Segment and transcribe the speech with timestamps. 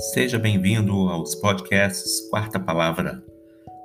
[0.00, 3.22] Seja bem-vindo aos podcasts Quarta Palavra,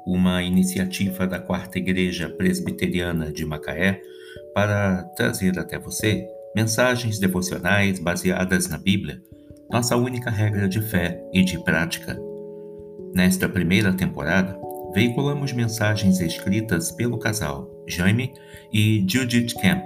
[0.08, 4.02] uma iniciativa da Quarta Igreja Presbiteriana de Macaé
[4.54, 6.25] para trazer até você
[6.55, 9.21] mensagens devocionais baseadas na Bíblia,
[9.70, 12.18] nossa única regra de fé e de prática.
[13.13, 14.57] Nesta primeira temporada,
[14.93, 18.34] veiculamos mensagens escritas pelo casal Jaime
[18.71, 19.86] e Judith Camp,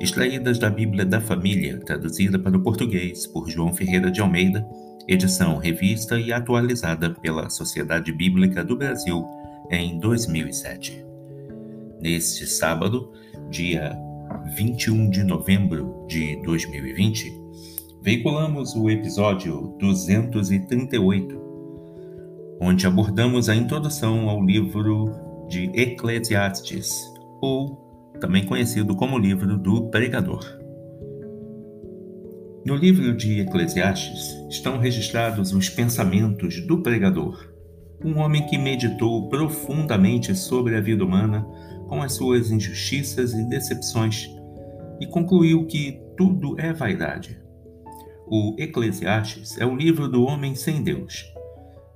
[0.00, 4.66] extraídas da Bíblia da Família, traduzida para o português por João Ferreira de Almeida
[5.06, 9.24] edição revista e atualizada pela Sociedade Bíblica do Brasil
[9.70, 11.04] em 2007.
[12.00, 13.12] Neste sábado,
[13.50, 13.96] dia
[14.56, 17.32] 21 de novembro de 2020,
[18.02, 21.40] veiculamos o episódio 238,
[22.60, 25.14] onde abordamos a introdução ao livro
[25.48, 26.94] de Eclesiastes,
[27.40, 27.84] ou
[28.20, 30.63] também conhecido como livro do Pregador.
[32.64, 37.52] No livro de Eclesiastes estão registrados os pensamentos do pregador,
[38.02, 41.46] um homem que meditou profundamente sobre a vida humana
[41.86, 44.30] com as suas injustiças e decepções
[44.98, 47.38] e concluiu que tudo é vaidade.
[48.26, 51.22] O Eclesiastes é o livro do homem sem Deus.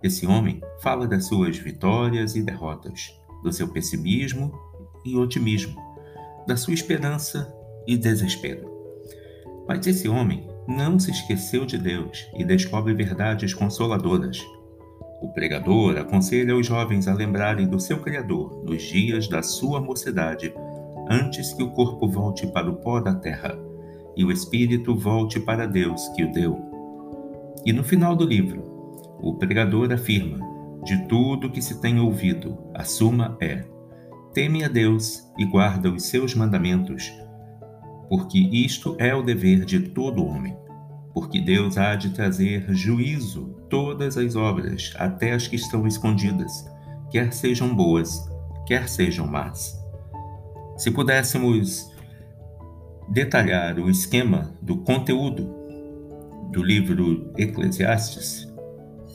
[0.03, 3.11] Esse homem fala das suas vitórias e derrotas,
[3.43, 4.53] do seu pessimismo
[5.03, 5.81] e otimismo,
[6.47, 7.51] da sua esperança
[7.87, 8.69] e desespero.
[9.67, 14.39] Mas esse homem não se esqueceu de Deus e descobre verdades consoladoras.
[15.23, 20.53] O pregador aconselha os jovens a lembrarem do seu Criador nos dias da sua mocidade,
[21.09, 23.59] antes que o corpo volte para o pó da terra
[24.15, 26.61] e o espírito volte para Deus que o deu.
[27.65, 28.63] E no final do livro,
[29.21, 30.39] o pregador afirma:
[30.85, 33.65] de tudo que se tem ouvido, a suma é:
[34.35, 37.11] teme a Deus e guarda os seus mandamentos
[38.09, 40.57] porque isto é o dever de todo homem.
[41.13, 46.65] Porque Deus há de trazer juízo todas as obras, até as que estão escondidas,
[47.11, 48.29] quer sejam boas,
[48.67, 49.79] quer sejam más.
[50.77, 51.91] Se pudéssemos
[53.09, 55.55] detalhar o esquema do conteúdo
[56.53, 58.49] do livro Eclesiastes,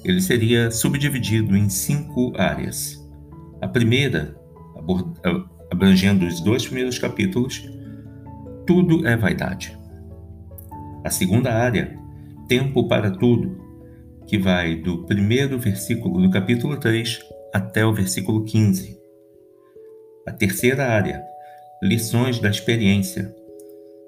[0.03, 3.01] ele seria subdividido em cinco áreas.
[3.61, 4.35] A primeira,
[5.71, 7.65] abrangendo os dois primeiros capítulos,
[8.65, 9.77] tudo é vaidade.
[11.03, 11.97] A segunda área,
[12.47, 13.61] tempo para tudo,
[14.25, 17.19] que vai do primeiro versículo do capítulo 3
[17.53, 18.97] até o versículo 15.
[20.25, 21.21] A terceira área,
[21.81, 23.33] lições da experiência,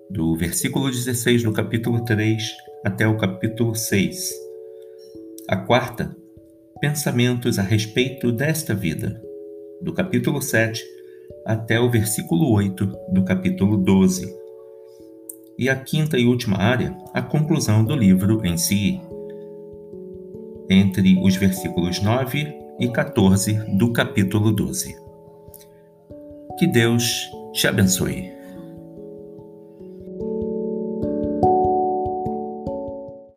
[0.09, 2.55] do versículo 16 do capítulo 3
[2.85, 4.33] até o capítulo 6.
[5.49, 6.15] A quarta,
[6.79, 9.21] pensamentos a respeito desta vida,
[9.81, 10.81] do capítulo 7
[11.45, 14.44] até o versículo 8 do capítulo 12
[15.57, 18.99] e a quinta e última área, a conclusão do livro em si,
[20.69, 24.95] entre os versículos 9 e 14 do capítulo 12.
[26.57, 28.31] Que Deus te abençoe.